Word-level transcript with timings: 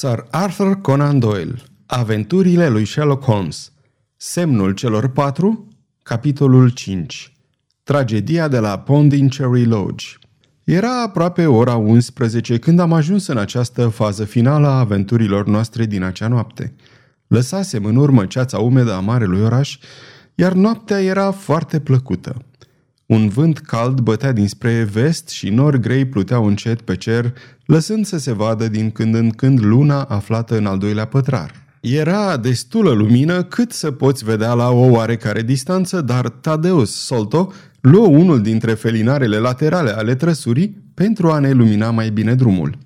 Sir 0.00 0.26
Arthur 0.30 0.80
Conan 0.80 1.18
Doyle 1.18 1.54
Aventurile 1.86 2.68
lui 2.68 2.84
Sherlock 2.84 3.24
Holmes 3.24 3.72
Semnul 4.16 4.72
celor 4.72 5.08
patru 5.08 5.68
Capitolul 6.02 6.68
5 6.68 7.32
Tragedia 7.82 8.48
de 8.48 8.58
la 8.58 8.78
Pondincherry 8.78 9.64
Lodge 9.64 10.06
Era 10.64 11.02
aproape 11.02 11.46
ora 11.46 11.76
11 11.76 12.58
când 12.58 12.78
am 12.80 12.92
ajuns 12.92 13.26
în 13.26 13.36
această 13.36 13.88
fază 13.88 14.24
finală 14.24 14.66
a 14.66 14.78
aventurilor 14.78 15.46
noastre 15.46 15.84
din 15.84 16.02
acea 16.02 16.28
noapte. 16.28 16.74
Lăsasem 17.26 17.84
în 17.84 17.96
urmă 17.96 18.26
ceața 18.26 18.58
umedă 18.58 18.92
a 18.92 19.00
marelui 19.00 19.40
oraș, 19.40 19.78
iar 20.34 20.52
noaptea 20.52 21.00
era 21.02 21.30
foarte 21.30 21.80
plăcută. 21.80 22.36
Un 23.08 23.28
vânt 23.28 23.58
cald 23.58 24.00
bătea 24.00 24.32
dinspre 24.32 24.88
vest 24.92 25.28
și 25.28 25.48
nori 25.48 25.80
grei 25.80 26.04
pluteau 26.04 26.46
încet 26.46 26.80
pe 26.80 26.96
cer, 26.96 27.32
lăsând 27.66 28.06
să 28.06 28.18
se 28.18 28.32
vadă 28.32 28.68
din 28.68 28.90
când 28.90 29.14
în 29.14 29.30
când 29.30 29.64
luna 29.64 30.02
aflată 30.02 30.56
în 30.56 30.66
al 30.66 30.78
doilea 30.78 31.04
pătrar. 31.04 31.54
Era 31.80 32.36
destulă 32.36 32.90
lumină 32.90 33.42
cât 33.42 33.72
să 33.72 33.90
poți 33.90 34.24
vedea 34.24 34.52
la 34.52 34.70
o 34.70 34.86
oarecare 34.90 35.42
distanță, 35.42 36.00
dar 36.00 36.28
Tadeus 36.28 36.94
Solto 37.04 37.52
luă 37.80 38.06
unul 38.06 38.42
dintre 38.42 38.74
felinarele 38.74 39.38
laterale 39.38 39.90
ale 39.90 40.14
trăsurii 40.14 40.82
pentru 40.94 41.30
a 41.30 41.38
ne 41.38 41.50
lumina 41.50 41.90
mai 41.90 42.10
bine 42.10 42.34
drumul. 42.34 42.78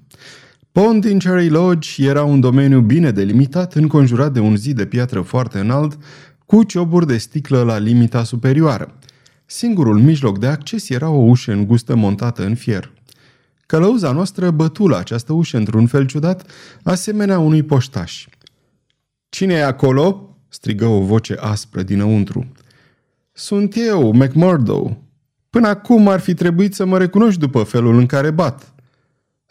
Pond 0.73 1.05
in 1.05 1.19
Cherry 1.19 1.48
Lodge 1.48 2.07
era 2.07 2.23
un 2.23 2.41
domeniu 2.41 2.81
bine 2.81 3.11
delimitat, 3.11 3.75
înconjurat 3.75 4.33
de 4.33 4.41
un 4.41 4.57
zid 4.57 4.77
de 4.77 4.87
piatră 4.87 5.20
foarte 5.20 5.59
înalt, 5.59 5.98
cu 6.47 6.62
cioburi 6.62 7.07
de 7.07 7.17
sticlă 7.17 7.62
la 7.62 7.79
limita 7.79 8.25
superioară. 8.25 8.95
Singurul 9.52 9.98
mijloc 9.98 10.38
de 10.38 10.47
acces 10.47 10.88
era 10.88 11.09
o 11.09 11.20
ușă 11.20 11.52
îngustă 11.52 11.95
montată 11.95 12.45
în 12.45 12.55
fier. 12.55 12.92
Călăuza 13.66 14.12
noastră 14.12 14.51
bătu 14.51 14.87
la 14.87 14.98
această 14.98 15.33
ușă 15.33 15.56
într-un 15.56 15.87
fel 15.87 16.06
ciudat, 16.06 16.51
asemenea 16.83 17.38
unui 17.38 17.62
poștaș. 17.62 18.27
Cine 19.28 19.55
e 19.55 19.65
acolo?" 19.65 20.36
strigă 20.48 20.86
o 20.86 21.00
voce 21.00 21.34
aspră 21.41 21.83
dinăuntru. 21.83 22.53
Sunt 23.33 23.75
eu, 23.77 24.12
McMurdo. 24.12 24.97
Până 25.50 25.69
acum 25.69 26.09
ar 26.09 26.20
fi 26.20 26.34
trebuit 26.34 26.75
să 26.75 26.84
mă 26.84 26.98
recunoști 26.98 27.41
după 27.41 27.62
felul 27.62 27.98
în 27.98 28.06
care 28.06 28.31
bat." 28.31 28.72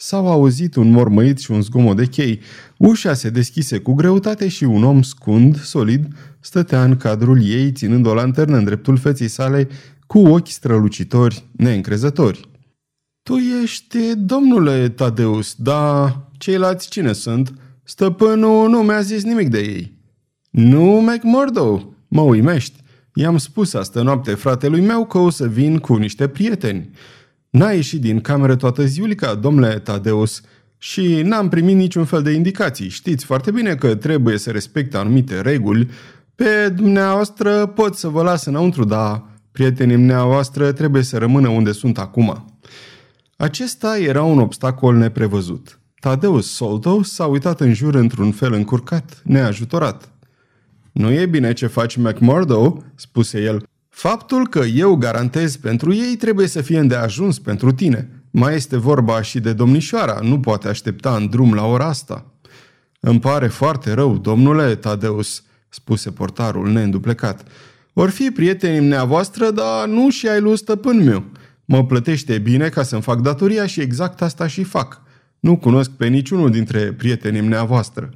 S-au 0.03 0.27
auzit 0.27 0.75
un 0.75 0.89
mormăit 0.89 1.37
și 1.37 1.51
un 1.51 1.61
zgomot 1.61 1.95
de 1.95 2.05
chei. 2.05 2.39
Ușa 2.77 3.13
se 3.13 3.29
deschise 3.29 3.77
cu 3.77 3.93
greutate 3.93 4.47
și 4.47 4.63
un 4.63 4.83
om 4.83 5.01
scund, 5.01 5.61
solid, 5.61 6.07
stătea 6.39 6.83
în 6.83 6.97
cadrul 6.97 7.45
ei, 7.45 7.71
ținând 7.71 8.05
o 8.05 8.13
lanternă 8.13 8.57
în 8.57 8.63
dreptul 8.63 8.97
feței 8.97 9.27
sale, 9.27 9.67
cu 10.07 10.19
ochi 10.19 10.47
strălucitori, 10.47 11.45
neîncrezători. 11.51 12.49
Tu 13.23 13.35
ești 13.63 13.97
domnule 14.15 14.89
Tadeus, 14.89 15.55
dar 15.57 16.27
ceilalți 16.37 16.89
cine 16.89 17.13
sunt? 17.13 17.53
Stăpânul 17.83 18.69
nu 18.69 18.81
mi-a 18.81 19.01
zis 19.01 19.23
nimic 19.23 19.49
de 19.49 19.59
ei. 19.59 19.97
Nu, 20.49 21.01
McMurdo, 21.01 21.93
mă 22.07 22.21
uimești. 22.21 22.79
I-am 23.13 23.37
spus 23.37 23.73
astă 23.73 24.01
noapte 24.01 24.33
fratelui 24.33 24.81
meu 24.81 25.05
că 25.05 25.17
o 25.17 25.29
să 25.29 25.47
vin 25.47 25.77
cu 25.77 25.95
niște 25.95 26.27
prieteni. 26.27 26.89
N-a 27.51 27.71
ieșit 27.71 28.01
din 28.01 28.21
cameră 28.21 28.55
toată 28.55 28.85
ziulica, 28.85 29.35
domnule 29.35 29.79
Tadeus, 29.79 30.41
și 30.77 31.21
n-am 31.21 31.49
primit 31.49 31.75
niciun 31.75 32.05
fel 32.05 32.21
de 32.21 32.31
indicații. 32.31 32.89
Știți 32.89 33.25
foarte 33.25 33.51
bine 33.51 33.75
că 33.75 33.95
trebuie 33.95 34.37
să 34.37 34.51
respecte 34.51 34.97
anumite 34.97 35.41
reguli. 35.41 35.89
Pe 36.35 36.69
dumneavoastră 36.75 37.65
pot 37.65 37.95
să 37.95 38.07
vă 38.07 38.23
las 38.23 38.45
înăuntru, 38.45 38.83
dar 38.83 39.23
prietenii 39.51 39.95
dumneavoastră 39.95 40.71
trebuie 40.71 41.03
să 41.03 41.17
rămână 41.17 41.47
unde 41.47 41.71
sunt 41.71 41.97
acum. 41.97 42.57
Acesta 43.37 43.97
era 43.97 44.23
un 44.23 44.39
obstacol 44.39 44.95
neprevăzut. 44.95 45.79
Tadeus 45.99 46.53
Soldo 46.53 47.03
s-a 47.03 47.25
uitat 47.25 47.61
în 47.61 47.73
jur 47.73 47.95
într-un 47.95 48.31
fel 48.31 48.53
încurcat, 48.53 49.21
neajutorat. 49.23 50.11
Nu 50.91 51.11
e 51.11 51.25
bine 51.25 51.53
ce 51.53 51.67
faci, 51.67 51.95
McMurdo," 51.95 52.83
spuse 52.95 53.41
el. 53.41 53.63
Faptul 53.91 54.47
că 54.47 54.59
eu 54.59 54.95
garantez 54.95 55.55
pentru 55.55 55.93
ei 55.93 56.15
trebuie 56.15 56.47
să 56.47 56.61
fie 56.61 56.79
îndeajuns 56.79 57.39
pentru 57.39 57.71
tine. 57.71 58.09
Mai 58.31 58.55
este 58.55 58.77
vorba 58.77 59.21
și 59.21 59.39
de 59.39 59.53
domnișoara, 59.53 60.19
nu 60.21 60.39
poate 60.39 60.67
aștepta 60.67 61.15
în 61.15 61.29
drum 61.29 61.53
la 61.53 61.65
ora 61.65 61.85
asta. 61.85 62.25
Îmi 62.99 63.19
pare 63.19 63.47
foarte 63.47 63.93
rău, 63.93 64.17
domnule 64.17 64.75
Tadeus, 64.75 65.43
spuse 65.69 66.11
portarul 66.11 66.71
neînduplecat. 66.71 67.47
Or 67.93 68.09
fi 68.09 68.31
prietenii 68.31 68.79
dumneavoastră, 68.79 69.51
dar 69.51 69.87
nu 69.87 70.09
și 70.09 70.27
ai 70.27 70.41
lui 70.41 70.57
stăpân 70.57 71.03
meu. 71.03 71.23
Mă 71.65 71.85
plătește 71.85 72.37
bine 72.37 72.69
ca 72.69 72.83
să-mi 72.83 73.01
fac 73.01 73.21
datoria 73.21 73.65
și 73.65 73.81
exact 73.81 74.21
asta 74.21 74.47
și 74.47 74.63
fac. 74.63 75.01
Nu 75.39 75.57
cunosc 75.57 75.89
pe 75.89 76.07
niciunul 76.07 76.51
dintre 76.51 76.93
prietenii 76.93 77.39
dumneavoastră. 77.39 78.09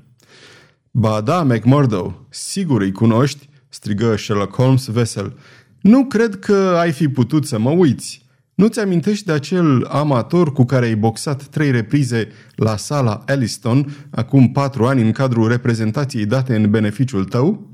Ba 0.91 1.21
da, 1.21 1.43
McMurdo, 1.43 2.25
sigur 2.29 2.81
îi 2.81 2.91
cunoști, 2.91 3.49
strigă 3.69 4.15
Sherlock 4.15 4.55
Holmes 4.55 4.85
vesel. 4.85 5.37
Nu 5.85 6.05
cred 6.05 6.39
că 6.39 6.75
ai 6.79 6.91
fi 6.91 7.07
putut 7.07 7.45
să 7.45 7.59
mă 7.59 7.69
uiți. 7.69 8.25
Nu-ți 8.55 8.79
amintești 8.79 9.25
de 9.25 9.31
acel 9.31 9.85
amator 9.89 10.53
cu 10.53 10.65
care 10.65 10.85
ai 10.85 10.95
boxat 10.95 11.43
trei 11.43 11.71
reprize 11.71 12.27
la 12.55 12.77
sala 12.77 13.23
Elliston 13.27 14.07
acum 14.09 14.51
patru 14.51 14.85
ani 14.85 15.01
în 15.01 15.11
cadrul 15.11 15.47
reprezentației 15.47 16.25
date 16.25 16.55
în 16.55 16.69
beneficiul 16.69 17.25
tău? 17.25 17.69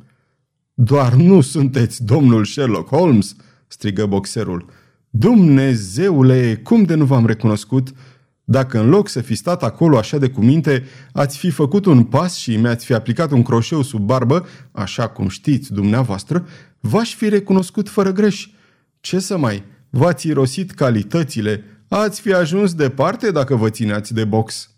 Doar 0.74 1.14
nu 1.14 1.42
sunteți 1.42 2.04
domnul 2.06 2.46
Sherlock 2.46 2.88
Holmes, 2.88 3.36
strigă 3.68 4.06
boxerul. 4.06 4.66
Dumnezeule, 5.10 6.60
cum 6.64 6.84
de 6.84 6.96
nu 6.96 7.06
v-am 7.06 7.26
recunoscut? 7.26 7.92
Dacă 8.52 8.80
în 8.80 8.90
loc 8.90 9.08
să 9.08 9.22
fi 9.22 9.36
stat 9.36 9.64
acolo 9.64 9.98
așa 9.98 10.18
de 10.18 10.30
cuminte, 10.30 10.84
ați 11.12 11.38
fi 11.38 11.50
făcut 11.50 11.86
un 11.86 12.04
pas 12.04 12.36
și 12.36 12.56
mi-ați 12.56 12.86
fi 12.86 12.94
aplicat 12.94 13.32
un 13.32 13.44
croșeu 13.44 13.82
sub 13.82 14.00
barbă, 14.00 14.48
așa 14.72 15.08
cum 15.08 15.28
știți 15.28 15.74
dumneavoastră, 15.74 16.48
v-aș 16.80 17.16
fi 17.16 17.30
recunoscut 17.30 17.90
fără 17.90 18.12
greș. 18.12 18.50
Ce 19.00 19.20
să 19.20 19.38
mai, 19.38 19.64
v-ați 19.90 20.28
irosit 20.28 20.72
calitățile, 20.72 21.64
ați 21.88 22.22
fi 22.22 22.34
ajuns 22.34 22.74
departe 22.74 23.32
dacă 23.32 23.56
vă 23.56 23.70
țineați 23.70 24.14
de 24.14 24.26
box. 24.26 24.70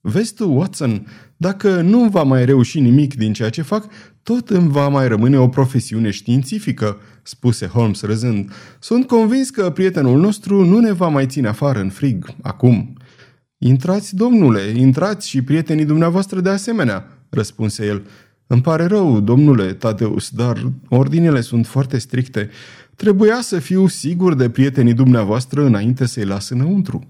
Vezi 0.00 0.34
tu, 0.34 0.50
Watson, 0.50 1.06
dacă 1.36 1.80
nu 1.80 2.08
va 2.08 2.22
mai 2.22 2.44
reuși 2.44 2.80
nimic 2.80 3.14
din 3.14 3.32
ceea 3.32 3.50
ce 3.50 3.62
fac, 3.62 3.84
tot 4.22 4.50
îmi 4.50 4.70
va 4.70 4.88
mai 4.88 5.08
rămâne 5.08 5.38
o 5.38 5.48
profesiune 5.48 6.10
științifică, 6.10 6.96
spuse 7.22 7.66
Holmes 7.66 8.02
râzând. 8.02 8.52
Sunt 8.78 9.06
convins 9.06 9.50
că 9.50 9.70
prietenul 9.70 10.20
nostru 10.20 10.64
nu 10.64 10.78
ne 10.78 10.92
va 10.92 11.08
mai 11.08 11.26
ține 11.26 11.48
afară 11.48 11.80
în 11.80 11.90
frig, 11.90 12.34
acum. 12.42 12.96
Intrați, 13.58 14.16
domnule, 14.16 14.60
intrați 14.60 15.28
și 15.28 15.42
prietenii 15.42 15.84
dumneavoastră 15.84 16.40
de 16.40 16.48
asemenea, 16.48 17.24
răspunse 17.30 17.86
el. 17.86 18.06
Îmi 18.46 18.62
pare 18.62 18.84
rău, 18.84 19.20
domnule 19.20 19.72
Tadeus, 19.72 20.30
dar 20.30 20.72
ordinele 20.88 21.40
sunt 21.40 21.66
foarte 21.66 21.98
stricte. 21.98 22.50
Trebuia 22.96 23.38
să 23.40 23.58
fiu 23.58 23.86
sigur 23.86 24.34
de 24.34 24.50
prietenii 24.50 24.94
dumneavoastră 24.94 25.64
înainte 25.64 26.06
să-i 26.06 26.24
las 26.24 26.48
înăuntru. 26.48 27.08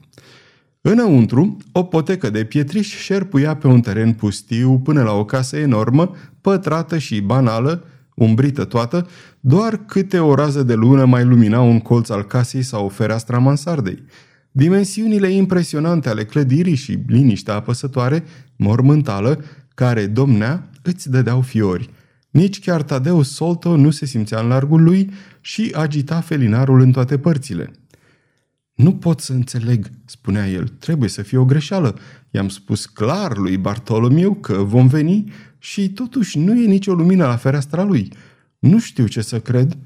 Înăuntru, 0.83 1.57
o 1.73 1.83
potecă 1.83 2.31
de 2.31 2.45
pietriș 2.45 2.97
șerpuia 2.97 3.57
pe 3.57 3.67
un 3.67 3.81
teren 3.81 4.13
pustiu 4.13 4.79
până 4.79 5.03
la 5.03 5.13
o 5.13 5.25
casă 5.25 5.57
enormă, 5.57 6.17
pătrată 6.41 6.99
și 6.99 7.21
banală, 7.21 7.85
umbrită 8.15 8.65
toată, 8.65 9.07
doar 9.41 9.77
câte 9.87 10.19
o 10.19 10.35
rază 10.35 10.63
de 10.63 10.75
lună 10.75 11.05
mai 11.05 11.25
lumina 11.25 11.61
un 11.61 11.81
colț 11.81 12.09
al 12.09 12.23
casei 12.23 12.63
sau 12.63 12.89
fereastra 12.89 13.39
mansardei. 13.39 14.03
Dimensiunile 14.51 15.29
impresionante 15.29 16.09
ale 16.09 16.25
clădirii 16.25 16.75
și 16.75 16.99
liniștea 17.07 17.55
apăsătoare, 17.55 18.25
mormântală, 18.57 19.45
care 19.75 20.07
domnea, 20.07 20.71
îți 20.83 21.11
dădeau 21.11 21.41
fiori. 21.41 21.91
Nici 22.31 22.61
chiar 22.61 22.83
Tadeu 22.83 23.23
Solto 23.23 23.77
nu 23.77 23.91
se 23.91 24.07
simțea 24.07 24.41
în 24.41 24.49
largul 24.49 24.83
lui 24.83 25.11
și 25.41 25.73
agita 25.75 26.21
felinarul 26.21 26.81
în 26.81 26.93
toate 26.93 27.19
părțile. 27.19 27.71
Nu 28.83 28.95
pot 28.95 29.21
să 29.21 29.33
înțeleg, 29.33 29.91
spunea 30.05 30.49
el, 30.49 30.69
trebuie 30.69 31.09
să 31.09 31.23
fie 31.23 31.39
o 31.39 31.45
greșeală. 31.45 31.99
I-am 32.31 32.49
spus 32.49 32.87
clar 32.87 33.37
lui 33.37 33.57
Bartolomiu 33.57 34.35
că 34.35 34.53
vom 34.53 34.87
veni 34.87 35.33
și 35.59 35.91
totuși 35.93 36.39
nu 36.39 36.61
e 36.61 36.67
nicio 36.67 36.95
lumină 36.95 37.27
la 37.27 37.37
fereastra 37.37 37.83
lui. 37.83 38.13
Nu 38.59 38.79
știu 38.79 39.07
ce 39.07 39.21
să 39.21 39.41
cred. 39.41 39.77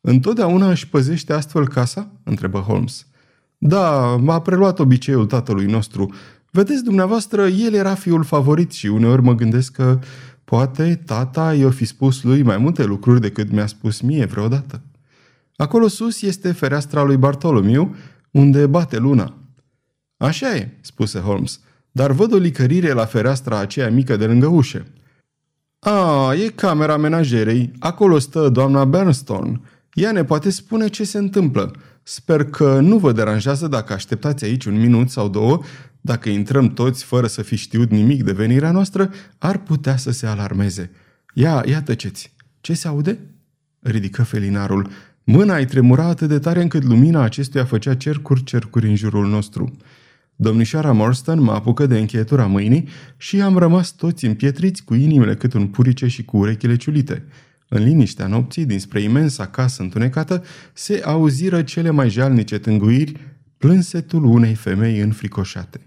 Întotdeauna 0.00 0.70
își 0.70 0.88
păzește 0.88 1.32
astfel 1.32 1.68
casa? 1.68 2.12
întrebă 2.24 2.58
Holmes. 2.58 3.06
Da, 3.58 4.18
a 4.26 4.40
preluat 4.40 4.78
obiceiul 4.78 5.26
tatălui 5.26 5.66
nostru. 5.66 6.14
Vedeți, 6.50 6.84
dumneavoastră, 6.84 7.46
el 7.46 7.74
era 7.74 7.94
fiul 7.94 8.24
favorit 8.24 8.72
și 8.72 8.86
uneori 8.86 9.22
mă 9.22 9.34
gândesc 9.34 9.72
că 9.72 9.98
poate 10.44 11.02
tata 11.06 11.54
i-o 11.54 11.70
fi 11.70 11.84
spus 11.84 12.22
lui 12.22 12.42
mai 12.42 12.56
multe 12.56 12.84
lucruri 12.84 13.20
decât 13.20 13.50
mi-a 13.50 13.66
spus 13.66 14.00
mie 14.00 14.24
vreodată. 14.24 14.80
Acolo 15.56 15.88
sus 15.88 16.22
este 16.22 16.52
fereastra 16.52 17.02
lui 17.02 17.16
Bartolomiu 17.16 17.94
unde 18.32 18.66
bate 18.66 18.98
luna. 18.98 19.34
Așa 20.16 20.56
e, 20.56 20.68
spuse 20.80 21.18
Holmes, 21.18 21.60
dar 21.90 22.10
văd 22.10 22.32
o 22.32 22.36
licărire 22.36 22.92
la 22.92 23.04
fereastra 23.04 23.58
aceea 23.58 23.90
mică 23.90 24.16
de 24.16 24.26
lângă 24.26 24.46
ușă. 24.46 24.86
A, 25.78 26.34
e 26.34 26.48
camera 26.48 26.96
menajerei. 26.96 27.72
Acolo 27.78 28.18
stă 28.18 28.48
doamna 28.48 28.84
Bernstone. 28.84 29.60
Ea 29.94 30.12
ne 30.12 30.24
poate 30.24 30.50
spune 30.50 30.88
ce 30.88 31.04
se 31.04 31.18
întâmplă. 31.18 31.74
Sper 32.02 32.44
că 32.44 32.80
nu 32.80 32.98
vă 32.98 33.12
deranjează 33.12 33.68
dacă 33.68 33.92
așteptați 33.92 34.44
aici 34.44 34.64
un 34.64 34.80
minut 34.80 35.10
sau 35.10 35.28
două, 35.28 35.62
Dacă 36.04 36.28
intrăm 36.28 36.68
toți 36.68 37.04
fără 37.04 37.26
să 37.26 37.42
fi 37.42 37.56
știut 37.56 37.90
nimic 37.90 38.22
de 38.22 38.32
venirea 38.32 38.70
noastră, 38.70 39.10
ar 39.38 39.58
putea 39.58 39.96
să 39.96 40.10
se 40.10 40.26
alarmeze. 40.26 40.90
Ia, 41.34 41.62
ia 41.66 41.82
tăceți. 41.82 42.34
Ce 42.60 42.74
se 42.74 42.88
aude? 42.88 43.18
Ridică 43.80 44.22
felinarul. 44.22 44.90
Mâna 45.24 45.56
îi 45.56 45.66
tremura 45.66 46.04
atât 46.04 46.28
de 46.28 46.38
tare 46.38 46.62
încât 46.62 46.82
lumina 46.82 47.22
acestuia 47.22 47.64
făcea 47.64 47.94
cercuri, 47.94 48.44
cercuri 48.44 48.88
în 48.88 48.96
jurul 48.96 49.28
nostru. 49.28 49.76
Domnișoara 50.36 50.92
Morstan 50.92 51.40
mă 51.40 51.52
apucă 51.52 51.86
de 51.86 51.98
încheietura 51.98 52.46
mâinii 52.46 52.88
și 53.16 53.40
am 53.40 53.58
rămas 53.58 53.90
toți 53.90 54.24
împietriți 54.24 54.84
cu 54.84 54.94
inimile 54.94 55.34
cât 55.36 55.52
un 55.52 55.66
purice 55.66 56.06
și 56.06 56.24
cu 56.24 56.36
urechile 56.36 56.76
ciulite. 56.76 57.24
În 57.68 57.82
liniștea 57.82 58.26
nopții, 58.26 58.64
dinspre 58.64 59.00
imensa 59.00 59.46
casă 59.46 59.82
întunecată, 59.82 60.44
se 60.72 61.02
auziră 61.04 61.62
cele 61.62 61.90
mai 61.90 62.10
jalnice 62.10 62.58
tânguiri, 62.58 63.16
plânsetul 63.58 64.24
unei 64.24 64.54
femei 64.54 64.98
înfricoșate. 65.00 65.80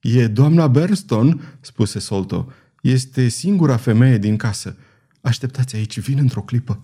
E 0.00 0.26
doamna 0.26 0.66
Berston?" 0.66 1.56
spuse 1.60 1.98
Solto. 1.98 2.52
Este 2.80 3.28
singura 3.28 3.76
femeie 3.76 4.18
din 4.18 4.36
casă. 4.36 4.76
Așteptați 5.20 5.76
aici, 5.76 6.00
vin 6.00 6.18
într-o 6.18 6.40
clipă." 6.40 6.80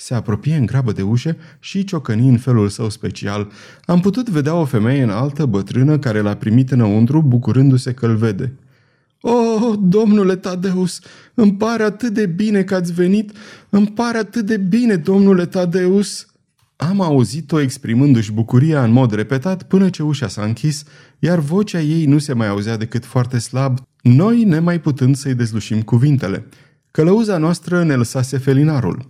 Se 0.00 0.14
apropie 0.14 0.56
în 0.56 0.66
grabă 0.66 0.92
de 0.92 1.02
ușă 1.02 1.36
și 1.58 1.84
ciocăni 1.84 2.28
în 2.28 2.38
felul 2.38 2.68
său 2.68 2.88
special. 2.88 3.50
Am 3.84 4.00
putut 4.00 4.28
vedea 4.28 4.54
o 4.54 4.64
femeie 4.64 5.02
înaltă, 5.02 5.46
bătrână, 5.46 5.98
care 5.98 6.20
l-a 6.20 6.34
primit 6.34 6.70
înăuntru, 6.70 7.22
bucurându-se 7.22 7.92
că 7.92 8.06
îl 8.06 8.16
vede. 8.16 8.52
Oh, 9.20 9.78
domnule 9.80 10.36
Tadeus, 10.36 11.00
îmi 11.34 11.54
pare 11.54 11.82
atât 11.82 12.12
de 12.12 12.26
bine 12.26 12.62
că 12.62 12.74
ați 12.74 12.92
venit, 12.92 13.32
îmi 13.70 13.86
pare 13.86 14.18
atât 14.18 14.46
de 14.46 14.56
bine, 14.56 14.96
domnule 14.96 15.46
Tadeus!" 15.46 16.26
Am 16.76 17.00
auzit-o 17.00 17.60
exprimându-și 17.60 18.32
bucuria 18.32 18.84
în 18.84 18.90
mod 18.90 19.12
repetat 19.12 19.62
până 19.62 19.90
ce 19.90 20.02
ușa 20.02 20.28
s-a 20.28 20.42
închis, 20.42 20.84
iar 21.18 21.38
vocea 21.38 21.80
ei 21.80 22.04
nu 22.04 22.18
se 22.18 22.32
mai 22.32 22.48
auzea 22.48 22.76
decât 22.76 23.04
foarte 23.04 23.38
slab, 23.38 23.78
noi 24.02 24.44
nemai 24.44 24.80
putând 24.80 25.16
să-i 25.16 25.34
dezlușim 25.34 25.82
cuvintele. 25.82 26.46
Călăuza 26.90 27.38
noastră 27.38 27.84
ne 27.84 27.94
lăsase 27.94 28.38
felinarul. 28.38 29.06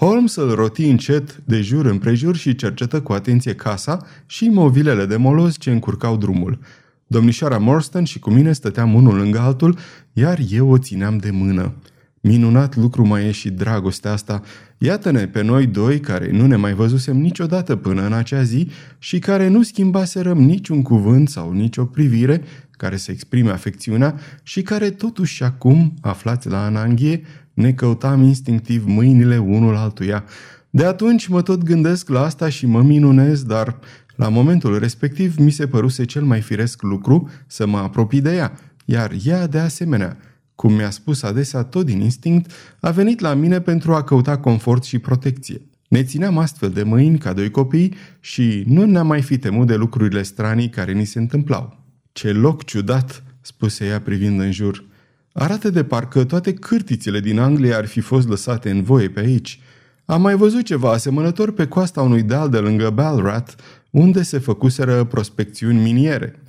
Holmes 0.00 0.34
îl 0.34 0.54
roti 0.54 0.84
încet 0.84 1.36
de 1.44 1.60
jur 1.60 1.86
împrejur 1.86 2.36
și 2.36 2.54
cercetă 2.54 3.00
cu 3.00 3.12
atenție 3.12 3.54
casa 3.54 4.06
și 4.26 4.48
movilele 4.48 5.06
de 5.06 5.16
moloz 5.16 5.56
ce 5.58 5.70
încurcau 5.70 6.16
drumul. 6.16 6.58
Domnișoara 7.06 7.58
Morstan 7.58 8.04
și 8.04 8.18
cu 8.18 8.30
mine 8.30 8.52
stăteam 8.52 8.94
unul 8.94 9.16
lângă 9.16 9.38
altul, 9.38 9.78
iar 10.12 10.38
eu 10.50 10.70
o 10.70 10.78
țineam 10.78 11.16
de 11.16 11.30
mână. 11.30 11.72
Minunat 12.20 12.76
lucru 12.76 13.06
mai 13.06 13.26
e 13.26 13.30
și 13.30 13.50
dragostea 13.50 14.12
asta. 14.12 14.42
Iată-ne 14.78 15.26
pe 15.26 15.42
noi 15.42 15.66
doi 15.66 16.00
care 16.00 16.30
nu 16.30 16.46
ne 16.46 16.56
mai 16.56 16.72
văzusem 16.72 17.16
niciodată 17.16 17.76
până 17.76 18.06
în 18.06 18.12
acea 18.12 18.42
zi 18.42 18.70
și 18.98 19.18
care 19.18 19.48
nu 19.48 19.62
schimbaserăm 19.62 20.38
niciun 20.38 20.82
cuvânt 20.82 21.28
sau 21.28 21.52
nicio 21.52 21.84
privire 21.84 22.42
care 22.70 22.96
să 22.96 23.10
exprime 23.10 23.50
afecțiunea 23.50 24.14
și 24.42 24.62
care 24.62 24.90
totuși 24.90 25.42
acum, 25.42 25.94
aflați 26.00 26.48
la 26.48 26.64
ananghie, 26.64 27.22
ne 27.60 27.72
căutam 27.72 28.22
instinctiv 28.22 28.84
mâinile 28.86 29.38
unul 29.38 29.76
altuia. 29.76 30.24
De 30.70 30.84
atunci 30.84 31.26
mă 31.26 31.42
tot 31.42 31.62
gândesc 31.62 32.08
la 32.08 32.24
asta 32.24 32.48
și 32.48 32.66
mă 32.66 32.82
minunez, 32.82 33.42
dar 33.42 33.78
la 34.16 34.28
momentul 34.28 34.78
respectiv 34.78 35.36
mi 35.36 35.50
se 35.50 35.66
păruse 35.66 36.04
cel 36.04 36.22
mai 36.22 36.40
firesc 36.40 36.82
lucru 36.82 37.30
să 37.46 37.66
mă 37.66 37.78
apropii 37.78 38.20
de 38.20 38.34
ea, 38.34 38.52
iar 38.84 39.12
ea 39.24 39.46
de 39.46 39.58
asemenea– 39.58 40.16
cum 40.60 40.72
mi-a 40.72 40.90
spus 40.90 41.22
adesea 41.22 41.62
tot 41.62 41.86
din 41.86 42.00
instinct, 42.00 42.52
a 42.80 42.90
venit 42.90 43.20
la 43.20 43.34
mine 43.34 43.60
pentru 43.60 43.94
a 43.94 44.02
căuta 44.02 44.38
confort 44.38 44.84
și 44.84 44.98
protecție. 44.98 45.60
Ne 45.88 46.02
țineam 46.02 46.38
astfel 46.38 46.70
de 46.70 46.82
mâini 46.82 47.18
ca 47.18 47.32
doi 47.32 47.50
copii 47.50 47.94
și 48.20 48.64
nu 48.66 48.84
ne-am 48.84 49.06
mai 49.06 49.22
fi 49.22 49.38
temut 49.38 49.66
de 49.66 49.74
lucrurile 49.74 50.22
stranii 50.22 50.68
care 50.68 50.92
ni 50.92 51.04
se 51.04 51.18
întâmplau. 51.18 51.78
Ce 52.12 52.32
loc 52.32 52.64
ciudat, 52.64 53.22
spuse 53.40 53.86
ea 53.86 54.00
privind 54.00 54.40
în 54.40 54.52
jur. 54.52 54.84
Arată 55.32 55.70
de 55.70 55.84
parcă 55.84 56.24
toate 56.24 56.54
cârtițile 56.54 57.20
din 57.20 57.38
Anglia 57.38 57.76
ar 57.76 57.86
fi 57.86 58.00
fost 58.00 58.28
lăsate 58.28 58.70
în 58.70 58.82
voie 58.82 59.08
pe 59.08 59.20
aici. 59.20 59.60
Am 60.04 60.20
mai 60.20 60.34
văzut 60.34 60.64
ceva 60.64 60.92
asemănător 60.92 61.52
pe 61.52 61.66
coasta 61.66 62.02
unui 62.02 62.22
deal 62.22 62.48
de 62.48 62.58
lângă 62.58 62.90
Balrat, 62.90 63.56
unde 63.90 64.22
se 64.22 64.38
făcuseră 64.38 65.04
prospecțiuni 65.04 65.80
miniere. 65.80 66.42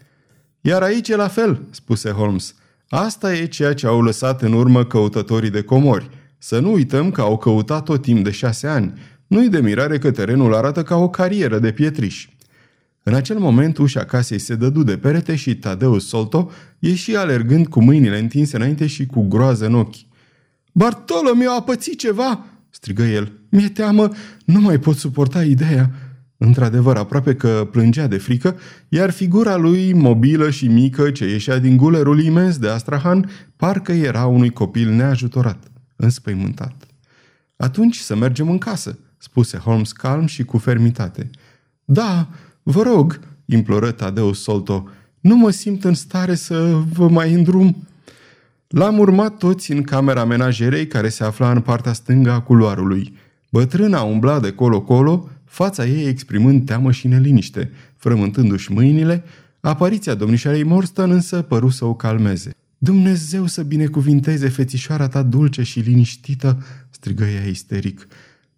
Iar 0.61 0.81
aici 0.81 1.09
e 1.09 1.15
la 1.15 1.27
fel, 1.27 1.61
spuse 1.69 2.09
Holmes. 2.09 2.55
Asta 2.89 3.35
e 3.35 3.45
ceea 3.45 3.73
ce 3.73 3.87
au 3.87 4.01
lăsat 4.01 4.41
în 4.41 4.53
urmă 4.53 4.85
căutătorii 4.85 5.49
de 5.49 5.61
comori. 5.61 6.09
Să 6.37 6.59
nu 6.59 6.71
uităm 6.71 7.11
că 7.11 7.21
au 7.21 7.37
căutat 7.37 7.83
tot 7.83 8.01
timp 8.01 8.23
de 8.23 8.31
șase 8.31 8.67
ani. 8.67 8.93
Nu-i 9.27 9.49
de 9.49 9.59
mirare 9.59 9.97
că 9.97 10.11
terenul 10.11 10.55
arată 10.55 10.83
ca 10.83 10.95
o 10.95 11.09
carieră 11.09 11.59
de 11.59 11.71
pietriș. 11.71 12.27
În 13.03 13.13
acel 13.13 13.39
moment 13.39 13.77
ușa 13.77 14.05
casei 14.05 14.39
se 14.39 14.55
dădu 14.55 14.83
de 14.83 14.97
perete 14.97 15.35
și 15.35 15.55
Tadeus 15.55 16.07
Solto 16.07 16.51
ieși 16.79 17.15
alergând 17.15 17.67
cu 17.67 17.83
mâinile 17.83 18.19
întinse 18.19 18.55
înainte 18.55 18.87
și 18.87 19.05
cu 19.05 19.27
groază 19.27 19.65
în 19.65 19.73
ochi. 19.73 19.95
Bartolomeu 20.71 21.55
a 21.55 21.61
pățit 21.61 21.99
ceva!" 21.99 22.45
strigă 22.69 23.03
el. 23.03 23.31
Mi-e 23.49 23.69
teamă, 23.69 24.09
nu 24.45 24.59
mai 24.59 24.79
pot 24.79 24.95
suporta 24.95 25.43
ideea. 25.43 25.91
Într-adevăr, 26.37 26.97
aproape 26.97 27.35
că 27.35 27.67
plângea 27.71 28.07
de 28.07 28.17
frică, 28.17 28.59
iar 28.89 29.09
figura 29.09 29.55
lui, 29.55 29.93
mobilă 29.93 30.49
și 30.49 30.67
mică, 30.67 31.11
ce 31.11 31.25
ieșea 31.25 31.57
din 31.57 31.77
gulerul 31.77 32.21
imens 32.21 32.57
de 32.57 32.69
Astrahan, 32.69 33.29
parcă 33.55 33.91
era 33.91 34.25
unui 34.25 34.49
copil 34.49 34.89
neajutorat, 34.89 35.71
înspăimântat. 35.95 36.85
Atunci 37.55 37.97
să 37.97 38.15
mergem 38.15 38.49
în 38.49 38.57
casă, 38.57 38.99
spuse 39.17 39.57
Holmes 39.57 39.91
calm 39.91 40.25
și 40.25 40.43
cu 40.43 40.57
fermitate. 40.57 41.29
Da, 41.85 42.29
vă 42.63 42.81
rog, 42.81 43.19
imploră 43.45 43.91
Tadeu 43.91 44.33
Solto, 44.33 44.89
nu 45.19 45.35
mă 45.35 45.49
simt 45.49 45.83
în 45.83 45.93
stare 45.93 46.35
să 46.35 46.81
vă 46.93 47.09
mai 47.09 47.33
îndrum. 47.33 47.87
L-am 48.67 48.99
urmat 48.99 49.37
toți 49.37 49.71
în 49.71 49.83
camera 49.83 50.25
menajerei 50.25 50.87
care 50.87 51.09
se 51.09 51.23
afla 51.23 51.51
în 51.51 51.61
partea 51.61 51.93
stângă 51.93 52.31
a 52.31 52.41
culoarului. 52.41 53.13
Bătrâna 53.49 54.01
umbla 54.01 54.39
de 54.39 54.51
colo-colo, 54.51 55.29
fața 55.45 55.85
ei 55.85 56.07
exprimând 56.07 56.65
teamă 56.65 56.91
și 56.91 57.07
neliniște, 57.07 57.71
frământându-și 57.95 58.71
mâinile, 58.71 59.23
apariția 59.59 60.13
domnișoarei 60.13 60.63
Morstan 60.63 61.11
însă 61.11 61.41
păru 61.41 61.69
să 61.69 61.85
o 61.85 61.93
calmeze. 61.93 62.55
Dumnezeu 62.77 63.45
să 63.45 63.63
binecuvinteze 63.63 64.49
fețișoara 64.49 65.07
ta 65.07 65.23
dulce 65.23 65.63
și 65.63 65.79
liniștită, 65.79 66.63
strigă 66.89 67.23
ea 67.23 67.45
isteric. 67.45 68.07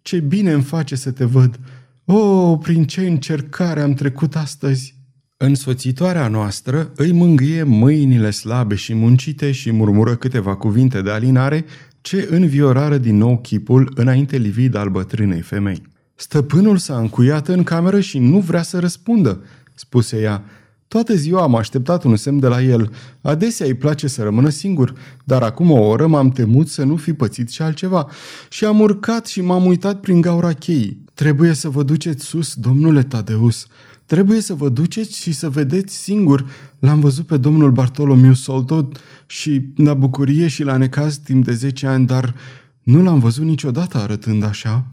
Ce 0.02 0.18
bine 0.18 0.52
îmi 0.52 0.62
face 0.62 0.94
să 0.94 1.10
te 1.10 1.24
văd! 1.24 1.60
O, 2.06 2.56
prin 2.56 2.84
ce 2.84 3.06
încercare 3.06 3.80
am 3.80 3.94
trecut 3.94 4.36
astăzi! 4.36 4.94
Însoțitoarea 5.36 6.28
noastră 6.28 6.92
îi 6.96 7.12
mângâie 7.12 7.62
mâinile 7.62 8.30
slabe 8.30 8.74
și 8.74 8.94
muncite 8.94 9.52
și 9.52 9.72
murmură 9.72 10.16
câteva 10.16 10.56
cuvinte 10.56 11.02
de 11.02 11.10
alinare 11.10 11.64
ce 12.00 12.28
înviorară 12.30 12.98
din 12.98 13.16
nou 13.16 13.38
chipul 13.38 13.92
înainte 13.94 14.36
livid 14.36 14.74
al 14.74 14.88
bătrânei 14.88 15.40
femei. 15.40 15.82
Stăpânul 16.14 16.76
s-a 16.76 16.98
încuiat 16.98 17.48
în 17.48 17.62
cameră 17.62 18.00
și 18.00 18.18
nu 18.18 18.38
vrea 18.38 18.62
să 18.62 18.78
răspundă, 18.78 19.42
spuse 19.74 20.20
ea. 20.20 20.44
Toată 20.88 21.14
ziua 21.14 21.42
am 21.42 21.54
așteptat 21.54 22.04
un 22.04 22.16
semn 22.16 22.38
de 22.38 22.46
la 22.46 22.62
el. 22.62 22.92
Adesea 23.20 23.66
îi 23.66 23.74
place 23.74 24.06
să 24.06 24.22
rămână 24.22 24.48
singur, 24.48 24.94
dar 25.24 25.42
acum 25.42 25.70
o 25.70 25.80
oră 25.80 26.06
m-am 26.06 26.30
temut 26.30 26.68
să 26.68 26.84
nu 26.84 26.96
fi 26.96 27.12
pățit 27.12 27.50
și 27.50 27.62
altceva. 27.62 28.08
Și 28.48 28.64
am 28.64 28.80
urcat 28.80 29.26
și 29.26 29.40
m-am 29.40 29.66
uitat 29.66 30.00
prin 30.00 30.20
gaura 30.20 30.52
cheii. 30.52 31.03
Trebuie 31.14 31.52
să 31.52 31.68
vă 31.68 31.82
duceți 31.82 32.24
sus, 32.24 32.54
domnule 32.54 33.02
Tadeus. 33.02 33.66
Trebuie 34.06 34.40
să 34.40 34.54
vă 34.54 34.68
duceți 34.68 35.20
și 35.20 35.32
să 35.32 35.50
vedeți 35.50 35.96
singur. 35.96 36.46
L-am 36.78 37.00
văzut 37.00 37.26
pe 37.26 37.36
domnul 37.36 37.70
Bartolomiu 37.70 38.32
Solto 38.32 38.88
și 39.26 39.62
la 39.76 39.94
bucurie 39.94 40.48
și 40.48 40.62
la 40.62 40.76
necaz 40.76 41.16
timp 41.16 41.44
de 41.44 41.52
10 41.52 41.86
ani, 41.86 42.06
dar 42.06 42.34
nu 42.82 43.02
l-am 43.02 43.18
văzut 43.18 43.44
niciodată 43.44 43.98
arătând 43.98 44.44
așa. 44.44 44.86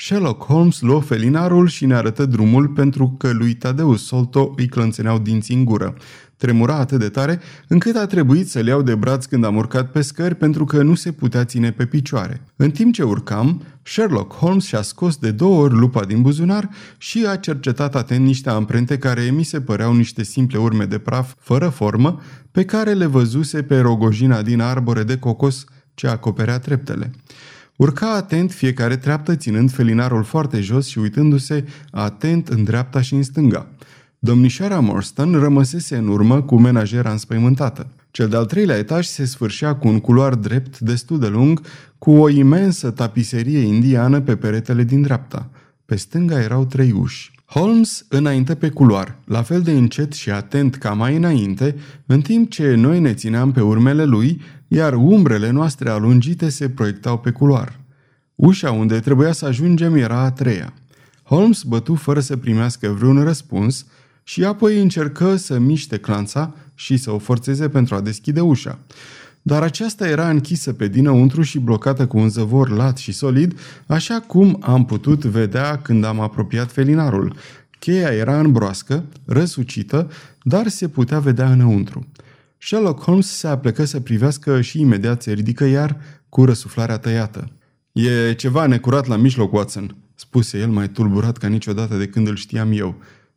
Sherlock 0.00 0.44
Holmes 0.44 0.80
luă 0.80 1.00
felinarul 1.00 1.68
și 1.68 1.86
ne 1.86 1.94
arătă 1.94 2.26
drumul 2.26 2.68
pentru 2.68 3.14
că 3.18 3.30
lui 3.30 3.54
Tadeus 3.54 4.06
Solto 4.06 4.52
îi 4.56 4.68
clănțeneau 4.68 5.18
dinții 5.18 5.54
în 5.54 5.64
gură. 5.64 5.94
Tremura 6.36 6.74
atât 6.74 6.98
de 6.98 7.08
tare 7.08 7.40
încât 7.68 7.96
a 7.96 8.06
trebuit 8.06 8.50
să-l 8.50 8.66
iau 8.66 8.82
de 8.82 8.94
braț 8.94 9.24
când 9.24 9.44
am 9.44 9.56
urcat 9.56 9.90
pe 9.90 10.00
scări 10.00 10.34
pentru 10.34 10.64
că 10.64 10.82
nu 10.82 10.94
se 10.94 11.12
putea 11.12 11.44
ține 11.44 11.72
pe 11.72 11.86
picioare. 11.86 12.40
În 12.56 12.70
timp 12.70 12.94
ce 12.94 13.02
urcam, 13.02 13.62
Sherlock 13.82 14.34
Holmes 14.34 14.64
și-a 14.64 14.82
scos 14.82 15.16
de 15.16 15.30
două 15.30 15.62
ori 15.62 15.74
lupa 15.74 16.04
din 16.04 16.22
buzunar 16.22 16.68
și 16.98 17.26
a 17.28 17.36
cercetat 17.36 17.94
atent 17.94 18.24
niște 18.24 18.50
amprente 18.50 18.98
care 18.98 19.22
mi 19.22 19.44
se 19.44 19.60
păreau 19.60 19.94
niște 19.94 20.22
simple 20.22 20.58
urme 20.58 20.84
de 20.84 20.98
praf 20.98 21.34
fără 21.38 21.68
formă 21.68 22.20
pe 22.50 22.64
care 22.64 22.92
le 22.92 23.06
văzuse 23.06 23.62
pe 23.62 23.78
rogojina 23.78 24.42
din 24.42 24.60
arbore 24.60 25.02
de 25.02 25.16
cocos 25.16 25.64
ce 25.94 26.06
acoperea 26.06 26.58
treptele. 26.58 27.10
Urca 27.78 28.14
atent 28.14 28.52
fiecare 28.52 28.96
treaptă, 28.96 29.36
ținând 29.36 29.70
felinarul 29.70 30.22
foarte 30.22 30.60
jos 30.60 30.86
și 30.86 30.98
uitându-se 30.98 31.64
atent 31.90 32.48
în 32.48 32.64
dreapta 32.64 33.00
și 33.00 33.14
în 33.14 33.22
stânga. 33.22 33.66
Domnișoara 34.18 34.80
Morstan 34.80 35.32
rămăsese 35.32 35.96
în 35.96 36.08
urmă 36.08 36.42
cu 36.42 36.60
menajera 36.60 37.10
înspăimântată. 37.10 37.86
Cel 38.10 38.28
de-al 38.28 38.44
treilea 38.44 38.76
etaj 38.76 39.06
se 39.06 39.24
sfârșea 39.24 39.74
cu 39.74 39.88
un 39.88 40.00
culoar 40.00 40.34
drept 40.34 40.78
destul 40.78 41.18
de 41.18 41.26
lung, 41.26 41.60
cu 41.98 42.10
o 42.10 42.28
imensă 42.28 42.90
tapiserie 42.90 43.58
indiană 43.58 44.20
pe 44.20 44.36
peretele 44.36 44.82
din 44.82 45.02
dreapta. 45.02 45.50
Pe 45.84 45.96
stânga 45.96 46.40
erau 46.40 46.64
trei 46.64 46.92
uși. 46.92 47.37
Holmes 47.50 48.04
înainte 48.08 48.54
pe 48.54 48.68
culoar, 48.68 49.18
la 49.24 49.42
fel 49.42 49.62
de 49.62 49.70
încet 49.70 50.12
și 50.12 50.30
atent 50.30 50.74
ca 50.74 50.92
mai 50.92 51.16
înainte, 51.16 51.76
în 52.06 52.20
timp 52.20 52.50
ce 52.50 52.74
noi 52.74 53.00
ne 53.00 53.14
țineam 53.14 53.52
pe 53.52 53.60
urmele 53.60 54.04
lui, 54.04 54.40
iar 54.66 54.94
umbrele 54.94 55.50
noastre 55.50 55.90
alungite 55.90 56.48
se 56.48 56.68
proiectau 56.68 57.18
pe 57.18 57.30
culoar. 57.30 57.80
Ușa 58.34 58.70
unde 58.70 59.00
trebuia 59.00 59.32
să 59.32 59.46
ajungem 59.46 59.94
era 59.94 60.20
a 60.20 60.30
treia. 60.30 60.72
Holmes 61.22 61.62
bătu 61.62 61.94
fără 61.94 62.20
să 62.20 62.36
primească 62.36 62.88
vreun 62.88 63.22
răspuns 63.22 63.86
și 64.22 64.44
apoi 64.44 64.80
încercă 64.80 65.36
să 65.36 65.58
miște 65.58 65.98
clanța 65.98 66.54
și 66.74 66.96
să 66.96 67.10
o 67.10 67.18
forțeze 67.18 67.68
pentru 67.68 67.94
a 67.94 68.00
deschide 68.00 68.40
ușa. 68.40 68.78
Dar 69.48 69.62
aceasta 69.62 70.08
era 70.08 70.28
închisă 70.28 70.72
pe 70.72 70.88
dinăuntru 70.88 71.42
și 71.42 71.58
blocată 71.58 72.06
cu 72.06 72.18
un 72.18 72.28
zăvor 72.28 72.68
lat 72.68 72.96
și 72.96 73.12
solid, 73.12 73.58
așa 73.86 74.20
cum 74.20 74.58
am 74.60 74.84
putut 74.84 75.24
vedea 75.24 75.78
când 75.78 76.04
am 76.04 76.20
apropiat 76.20 76.72
felinarul. 76.72 77.36
Cheia 77.78 78.08
era 78.08 78.38
în 78.40 78.52
broască, 78.52 79.04
răsucită, 79.24 80.10
dar 80.42 80.66
se 80.66 80.88
putea 80.88 81.18
vedea 81.18 81.50
înăuntru. 81.50 82.06
Sherlock 82.58 83.02
Holmes 83.02 83.26
se 83.26 83.46
aplecă 83.46 83.84
să 83.84 84.00
privească 84.00 84.60
și 84.60 84.80
imediat 84.80 85.22
se 85.22 85.32
ridică 85.32 85.64
iar 85.64 86.00
cu 86.28 86.44
răsuflarea 86.44 86.98
tăiată. 86.98 87.50
E 87.92 88.34
ceva 88.34 88.66
necurat 88.66 89.06
la 89.06 89.16
mijloc, 89.16 89.52
Watson," 89.52 89.96
spuse 90.14 90.58
el 90.58 90.68
mai 90.68 90.88
tulburat 90.88 91.36
ca 91.36 91.46
niciodată 91.46 91.96
de 91.96 92.06
când 92.06 92.28
îl 92.28 92.36
știam 92.36 92.72
eu. 92.72 92.94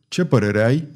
Ce 0.08 0.24
părere 0.24 0.64
ai?" 0.64 0.88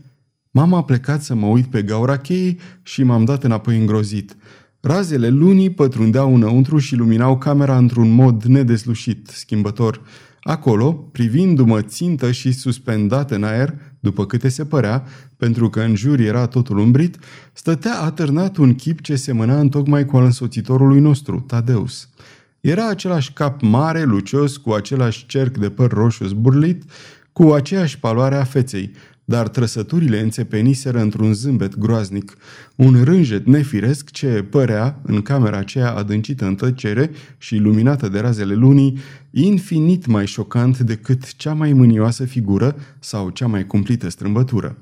M-am 0.50 0.74
aplecat 0.74 1.22
să 1.22 1.34
mă 1.34 1.46
uit 1.46 1.66
pe 1.66 1.82
gaura 1.82 2.16
cheii 2.16 2.58
și 2.82 3.02
m-am 3.02 3.24
dat 3.24 3.44
înapoi 3.44 3.78
îngrozit. 3.78 4.36
Razele 4.80 5.28
lunii 5.28 5.70
pătrundeau 5.70 6.34
înăuntru 6.34 6.78
și 6.78 6.96
luminau 6.96 7.38
camera 7.38 7.76
într-un 7.76 8.10
mod 8.10 8.44
nedeslușit, 8.44 9.28
schimbător. 9.32 10.00
Acolo, 10.40 10.92
privindu-mă 10.92 11.82
țintă 11.82 12.30
și 12.30 12.52
suspendat 12.52 13.30
în 13.30 13.44
aer, 13.44 13.74
după 14.00 14.26
câte 14.26 14.48
se 14.48 14.64
părea, 14.64 15.04
pentru 15.36 15.70
că 15.70 15.80
în 15.80 15.94
jur 15.94 16.18
era 16.20 16.46
totul 16.46 16.78
umbrit, 16.78 17.16
stătea 17.52 18.00
atârnat 18.00 18.56
un 18.56 18.74
chip 18.74 19.00
ce 19.00 19.16
semăna 19.16 19.60
întocmai 19.60 20.04
cu 20.04 20.16
al 20.16 20.24
însoțitorului 20.24 21.00
nostru, 21.00 21.40
Tadeus. 21.40 22.08
Era 22.60 22.88
același 22.88 23.32
cap 23.32 23.60
mare, 23.60 24.02
lucios, 24.02 24.56
cu 24.56 24.70
același 24.70 25.26
cerc 25.26 25.56
de 25.56 25.70
păr 25.70 25.92
roșu 25.92 26.24
zburlit, 26.24 26.82
cu 27.32 27.52
aceeași 27.52 27.98
paloare 27.98 28.34
a 28.36 28.44
feței, 28.44 28.90
dar 29.28 29.48
trăsăturile 29.48 30.20
înțepeniseră 30.20 31.00
într-un 31.00 31.34
zâmbet 31.34 31.78
groaznic, 31.78 32.36
un 32.76 33.04
rânjet 33.04 33.46
nefiresc 33.46 34.10
ce 34.10 34.46
părea, 34.50 35.00
în 35.02 35.22
camera 35.22 35.58
aceea 35.58 35.92
adâncită 35.92 36.46
în 36.46 36.54
tăcere 36.54 37.10
și 37.38 37.56
luminată 37.56 38.08
de 38.08 38.18
razele 38.18 38.54
lunii, 38.54 38.98
infinit 39.30 40.06
mai 40.06 40.26
șocant 40.26 40.78
decât 40.78 41.36
cea 41.36 41.52
mai 41.52 41.72
mânioasă 41.72 42.24
figură 42.24 42.76
sau 42.98 43.30
cea 43.30 43.46
mai 43.46 43.66
cumplită 43.66 44.08
strâmbătură. 44.08 44.76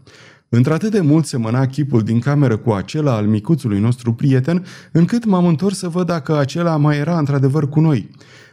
Într-atât 0.49 0.91
de 0.91 1.01
mult 1.01 1.27
semăna 1.27 1.67
chipul 1.67 2.03
din 2.03 2.19
cameră 2.19 2.57
cu 2.57 2.71
acela 2.71 3.15
al 3.15 3.27
micuțului 3.27 3.81
nostru 3.81 4.13
prieten, 4.13 4.65
încât 4.93 5.25
m-am 5.25 5.47
întors 5.47 5.79
să 5.79 5.89
văd 5.89 6.07
dacă 6.07 6.39
acela 6.39 6.77
mai 6.77 6.99
era 6.99 7.19
într-adevăr 7.19 7.69
cu 7.69 7.81
noi. 7.81 8.11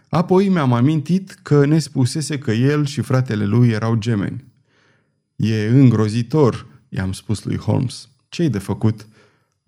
Apoi 0.10 0.48
mi-am 0.48 0.74
amintit 0.74 1.40
că 1.42 1.66
ne 1.66 1.80
spusese 1.80 2.38
că 2.38 2.52
el 2.52 2.86
și 2.86 3.02
fratele 3.02 3.46
lui 3.46 3.70
erau 3.70 3.96
gemeni. 3.96 4.51
E 5.42 5.68
îngrozitor, 5.68 6.68
i-am 6.90 7.12
spus 7.12 7.44
lui 7.44 7.58
Holmes. 7.58 8.10
Ce-i 8.30 8.50
de 8.50 8.58
făcut? 8.58 9.08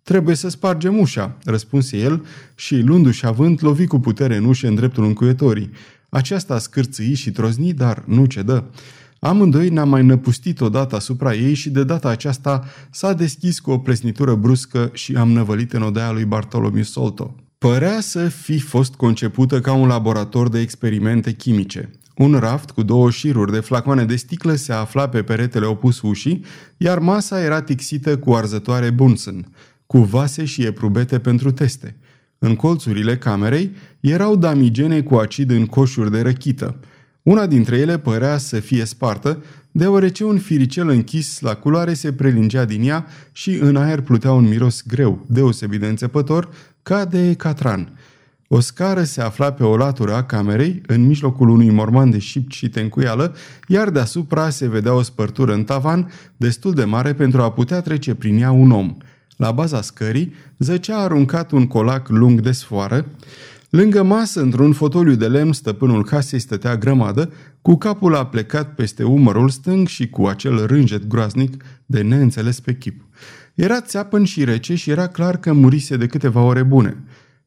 Trebuie 0.03 0.35
să 0.35 0.49
spargem 0.49 0.99
ușa, 0.99 1.37
răspunse 1.43 1.97
el 1.97 2.25
și, 2.55 2.79
luându-și 2.79 3.25
avânt, 3.25 3.61
lovi 3.61 3.87
cu 3.87 3.99
putere 3.99 4.35
în 4.35 4.45
ușă 4.45 4.67
în 4.67 4.75
dreptul 4.75 5.03
încuietorii. 5.03 5.69
Aceasta 6.09 6.59
scârțâi 6.59 7.13
și 7.13 7.31
trozni, 7.31 7.73
dar 7.73 8.03
nu 8.07 8.25
cedă. 8.25 8.69
Amândoi 9.19 9.69
ne-am 9.69 9.89
mai 9.89 10.03
năpustit 10.03 10.61
odată 10.61 10.95
asupra 10.95 11.33
ei 11.33 11.53
și 11.53 11.69
de 11.69 11.83
data 11.83 12.09
aceasta 12.09 12.65
s-a 12.91 13.13
deschis 13.13 13.59
cu 13.59 13.71
o 13.71 13.77
presnitură 13.77 14.35
bruscă 14.35 14.89
și 14.93 15.15
am 15.15 15.31
năvălit 15.31 15.73
în 15.73 15.81
odaia 15.81 16.11
lui 16.11 16.25
Bartolomeu 16.25 16.83
Solto. 16.83 17.35
Părea 17.57 17.99
să 17.99 18.27
fi 18.27 18.59
fost 18.59 18.93
concepută 18.93 19.61
ca 19.61 19.73
un 19.73 19.87
laborator 19.87 20.49
de 20.49 20.59
experimente 20.59 21.31
chimice. 21.31 21.91
Un 22.13 22.33
raft 22.33 22.71
cu 22.71 22.83
două 22.83 23.09
șiruri 23.09 23.51
de 23.51 23.59
flacoane 23.59 24.05
de 24.05 24.15
sticlă 24.15 24.55
se 24.55 24.73
afla 24.73 25.09
pe 25.09 25.23
peretele 25.23 25.65
opus 25.65 26.01
ușii, 26.01 26.45
iar 26.77 26.99
masa 26.99 27.43
era 27.43 27.61
tixită 27.61 28.17
cu 28.17 28.33
arzătoare 28.33 28.89
Bunsen, 28.89 29.51
cu 29.85 29.97
vase 29.97 30.45
și 30.45 30.63
eprubete 30.63 31.19
pentru 31.19 31.51
teste. 31.51 31.97
În 32.39 32.55
colțurile 32.55 33.17
camerei 33.17 33.71
erau 33.99 34.35
damigene 34.35 35.01
cu 35.01 35.15
acid 35.15 35.51
în 35.51 35.65
coșuri 35.65 36.11
de 36.11 36.21
răchită. 36.21 36.79
Una 37.21 37.45
dintre 37.45 37.77
ele 37.77 37.97
părea 37.97 38.37
să 38.37 38.59
fie 38.59 38.85
spartă, 38.85 39.43
deoarece 39.71 40.23
un 40.23 40.39
firicel 40.39 40.89
închis 40.89 41.39
la 41.39 41.55
culoare 41.55 41.93
se 41.93 42.13
prelingea 42.13 42.65
din 42.65 42.83
ea 42.83 43.05
și 43.31 43.57
în 43.61 43.75
aer 43.75 44.01
plutea 44.01 44.31
un 44.31 44.47
miros 44.47 44.83
greu, 44.87 45.25
deosebit 45.29 45.79
de 45.79 45.87
înțepător, 45.87 46.49
ca 46.81 47.05
de 47.05 47.33
catran– 47.33 47.89
o 48.55 48.59
scară 48.59 49.03
se 49.03 49.21
afla 49.21 49.51
pe 49.51 49.63
o 49.63 49.77
latură 49.77 50.13
a 50.13 50.23
camerei, 50.23 50.81
în 50.87 51.05
mijlocul 51.05 51.49
unui 51.49 51.69
morman 51.69 52.09
de 52.09 52.19
șipt 52.19 52.51
și 52.51 52.69
tencuială, 52.69 53.35
iar 53.67 53.89
deasupra 53.89 54.49
se 54.49 54.67
vedea 54.67 54.93
o 54.93 55.01
spărtură 55.01 55.53
în 55.53 55.63
tavan, 55.63 56.11
destul 56.37 56.73
de 56.73 56.83
mare 56.83 57.13
pentru 57.13 57.41
a 57.41 57.51
putea 57.51 57.81
trece 57.81 58.13
prin 58.13 58.41
ea 58.41 58.51
un 58.51 58.71
om. 58.71 58.97
La 59.37 59.51
baza 59.51 59.81
scării 59.81 60.33
zăcea 60.57 60.97
aruncat 60.97 61.51
un 61.51 61.67
colac 61.67 62.09
lung 62.09 62.39
de 62.39 62.51
sfoară. 62.51 63.05
Lângă 63.69 64.03
masă, 64.03 64.41
într-un 64.41 64.73
fotoliu 64.73 65.15
de 65.15 65.27
lemn, 65.27 65.53
stăpânul 65.53 66.03
casei 66.03 66.39
stătea 66.39 66.77
grămadă, 66.77 67.31
cu 67.61 67.75
capul 67.75 68.15
aplecat 68.15 68.75
peste 68.75 69.03
umărul 69.03 69.49
stâng 69.49 69.87
și 69.87 70.09
cu 70.09 70.25
acel 70.25 70.65
rânjet 70.65 71.07
groaznic 71.07 71.63
de 71.85 72.01
neînțeles 72.01 72.59
pe 72.59 72.75
chip. 72.75 73.01
Era 73.53 73.81
țeapăn 73.81 74.23
și 74.23 74.43
rece 74.43 74.75
și 74.75 74.89
era 74.89 75.07
clar 75.07 75.37
că 75.37 75.53
murise 75.53 75.97
de 75.97 76.07
câteva 76.07 76.41
ore 76.41 76.63
bune. 76.63 76.97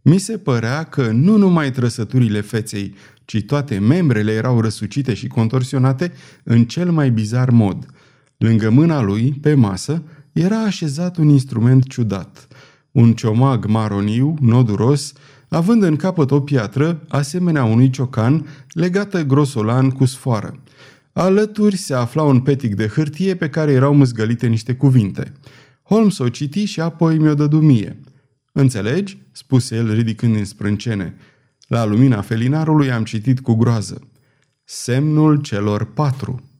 Mi 0.08 0.18
se 0.18 0.38
părea 0.38 0.82
că 0.82 1.10
nu 1.12 1.36
numai 1.36 1.70
trăsăturile 1.70 2.40
feței, 2.40 2.94
ci 3.24 3.42
toate 3.42 3.78
membrele 3.78 4.32
erau 4.32 4.60
răsucite 4.60 5.14
și 5.14 5.26
contorsionate 5.26 6.12
în 6.42 6.64
cel 6.64 6.90
mai 6.90 7.10
bizar 7.10 7.50
mod. 7.50 7.86
Lângă 8.36 8.70
mâna 8.70 9.02
lui, 9.02 9.38
pe 9.40 9.54
masă, 9.54 10.02
era 10.32 10.62
așezat 10.62 11.16
un 11.16 11.28
instrument 11.28 11.88
ciudat. 11.88 12.46
Un 12.92 13.12
ciomag 13.12 13.64
maroniu, 13.64 14.34
noduros, 14.40 15.12
având 15.48 15.82
în 15.82 15.96
capăt 15.96 16.30
o 16.30 16.40
piatră, 16.40 17.02
asemenea 17.08 17.64
unui 17.64 17.90
ciocan, 17.90 18.46
legată 18.68 19.22
grosolan 19.22 19.90
cu 19.90 20.04
sfoară. 20.04 20.62
Alături 21.12 21.76
se 21.76 21.94
afla 21.94 22.22
un 22.22 22.40
petic 22.40 22.74
de 22.74 22.86
hârtie 22.86 23.34
pe 23.34 23.48
care 23.48 23.72
erau 23.72 23.94
măzgălite 23.94 24.46
niște 24.46 24.74
cuvinte. 24.74 25.32
Holmes 25.82 26.18
o 26.18 26.28
citi 26.28 26.64
și 26.64 26.80
apoi 26.80 27.18
mi-o 27.18 27.34
dădu 27.34 27.60
mie– 27.60 27.96
Înțelegi?" 28.58 29.18
spuse 29.32 29.76
el 29.76 29.92
ridicând 29.92 30.36
în 30.36 30.44
sprâncene. 30.44 31.16
La 31.66 31.84
lumina 31.84 32.20
felinarului 32.20 32.90
am 32.90 33.04
citit 33.04 33.40
cu 33.40 33.54
groază. 33.54 34.08
Semnul 34.64 35.40
celor 35.40 35.92
patru. 35.92 36.50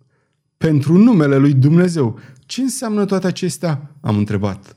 Pentru 0.56 0.96
numele 0.96 1.36
lui 1.36 1.54
Dumnezeu, 1.54 2.18
ce 2.46 2.60
înseamnă 2.60 3.04
toate 3.04 3.26
acestea? 3.26 3.96
am 4.00 4.16
întrebat. 4.16 4.76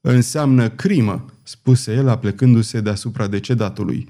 Înseamnă 0.00 0.68
crimă, 0.68 1.24
spuse 1.42 1.92
el 1.92 2.08
aplecându-se 2.08 2.80
deasupra 2.80 3.26
decedatului. 3.26 4.08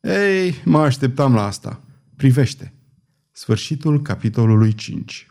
Ei, 0.00 0.54
mă 0.64 0.78
așteptam 0.78 1.34
la 1.34 1.46
asta. 1.46 1.80
Privește. 2.16 2.74
Sfârșitul 3.32 4.02
capitolului 4.02 4.72
5 4.72 5.29